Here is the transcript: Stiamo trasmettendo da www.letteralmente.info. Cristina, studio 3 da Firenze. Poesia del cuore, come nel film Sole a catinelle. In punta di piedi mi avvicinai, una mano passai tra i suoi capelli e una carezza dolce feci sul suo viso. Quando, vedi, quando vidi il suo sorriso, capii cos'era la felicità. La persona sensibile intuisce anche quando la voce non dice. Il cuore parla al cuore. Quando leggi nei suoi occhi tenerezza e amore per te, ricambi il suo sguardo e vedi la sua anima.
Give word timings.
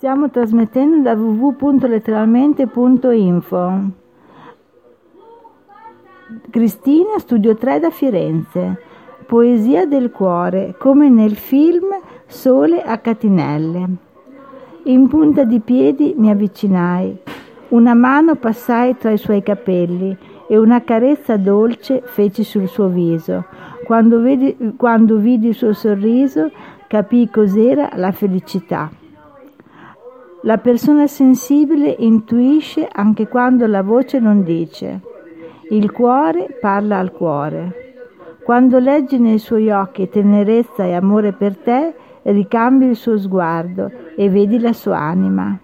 Stiamo 0.00 0.30
trasmettendo 0.30 1.02
da 1.02 1.12
www.letteralmente.info. 1.12 3.90
Cristina, 6.48 7.18
studio 7.18 7.54
3 7.54 7.80
da 7.80 7.90
Firenze. 7.90 8.80
Poesia 9.26 9.84
del 9.84 10.10
cuore, 10.10 10.74
come 10.78 11.10
nel 11.10 11.36
film 11.36 11.88
Sole 12.24 12.82
a 12.82 12.96
catinelle. 12.96 13.88
In 14.84 15.06
punta 15.08 15.44
di 15.44 15.60
piedi 15.60 16.14
mi 16.16 16.30
avvicinai, 16.30 17.18
una 17.68 17.92
mano 17.92 18.36
passai 18.36 18.96
tra 18.96 19.10
i 19.10 19.18
suoi 19.18 19.42
capelli 19.42 20.16
e 20.48 20.56
una 20.56 20.82
carezza 20.82 21.36
dolce 21.36 22.00
feci 22.06 22.42
sul 22.42 22.68
suo 22.68 22.88
viso. 22.88 23.44
Quando, 23.84 24.22
vedi, 24.22 24.76
quando 24.78 25.18
vidi 25.18 25.48
il 25.48 25.54
suo 25.54 25.74
sorriso, 25.74 26.50
capii 26.86 27.28
cos'era 27.28 27.90
la 27.96 28.12
felicità. 28.12 28.90
La 30.42 30.56
persona 30.56 31.06
sensibile 31.06 31.94
intuisce 31.98 32.88
anche 32.90 33.28
quando 33.28 33.66
la 33.66 33.82
voce 33.82 34.18
non 34.18 34.42
dice. 34.42 35.00
Il 35.68 35.92
cuore 35.92 36.56
parla 36.58 36.98
al 36.98 37.12
cuore. 37.12 37.94
Quando 38.42 38.78
leggi 38.78 39.18
nei 39.18 39.38
suoi 39.38 39.70
occhi 39.70 40.08
tenerezza 40.08 40.84
e 40.84 40.94
amore 40.94 41.34
per 41.34 41.58
te, 41.58 41.94
ricambi 42.22 42.86
il 42.86 42.96
suo 42.96 43.18
sguardo 43.18 43.90
e 44.16 44.30
vedi 44.30 44.58
la 44.58 44.72
sua 44.72 44.98
anima. 44.98 45.58